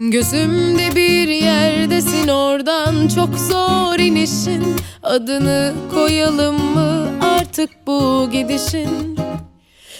Gözümde 0.00 0.96
bir 0.96 1.28
yerdesin 1.28 2.28
oradan 2.28 3.08
çok 3.08 3.38
zor 3.38 3.98
inişin. 3.98 4.76
Adını 5.02 5.74
koyalım 5.94 6.54
mı 6.74 7.10
artık 7.20 7.70
bu 7.86 8.28
gidişin? 8.32 9.18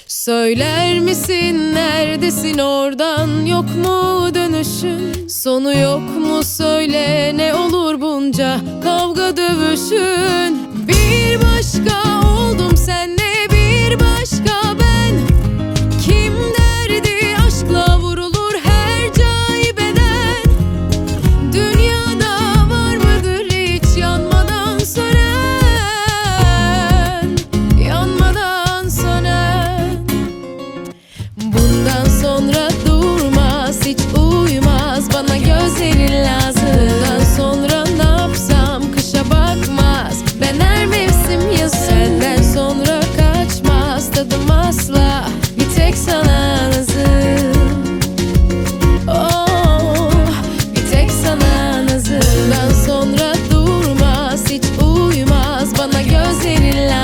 Söyler 0.07 1.01
misin 1.01 1.75
neredesin 1.75 2.59
oradan 2.59 3.47
yok 3.47 3.65
mu 3.65 4.35
dönüşün? 4.35 5.29
Sonu 5.29 5.79
yok 5.79 6.17
mu 6.17 6.43
söyle 6.45 7.33
ne 7.37 7.55
olur 7.55 8.01
bunca 8.01 8.61
kavga 8.83 9.37
dövüşün 9.37 10.68
asla 44.59 45.25
Bir 45.59 45.75
tek 45.77 45.95
sana 45.97 46.69
nazım. 46.71 47.59
Oh, 49.09 50.11
Bir 50.77 50.91
tek 50.91 51.11
sana 51.11 51.87
nazım. 51.87 52.21
Ben 52.51 52.75
sonra 52.87 53.33
durmaz 53.51 54.49
hiç 54.51 54.65
uyumaz. 54.83 55.79
Bana 55.79 56.03
gözlerinle 56.03 56.95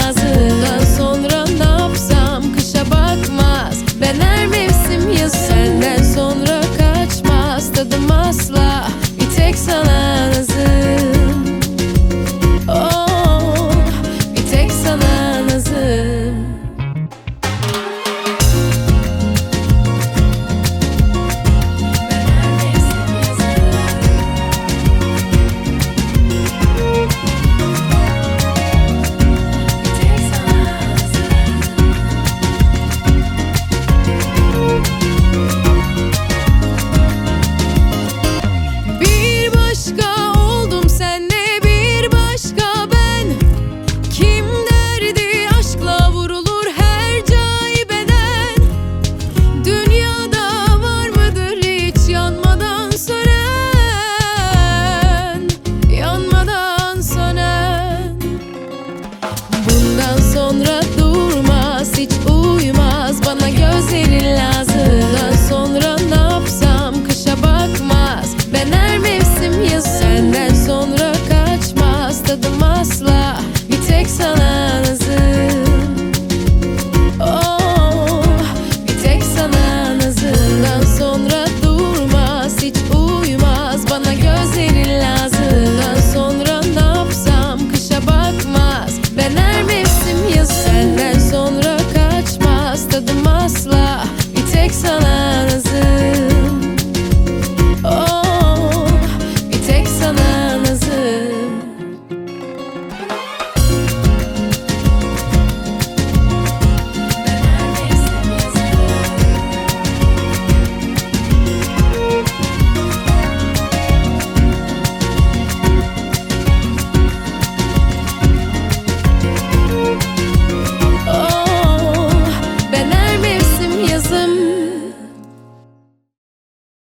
asla 72.65 73.37
bir 73.71 73.89
tek 73.89 74.07
sana 74.11 74.84